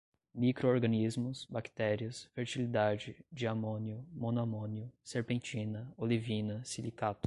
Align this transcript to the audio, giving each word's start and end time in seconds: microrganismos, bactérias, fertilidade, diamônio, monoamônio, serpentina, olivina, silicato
microrganismos, 0.37 1.45
bactérias, 1.47 2.27
fertilidade, 2.33 3.15
diamônio, 3.31 4.03
monoamônio, 4.13 4.89
serpentina, 5.03 5.91
olivina, 5.97 6.63
silicato 6.65 7.19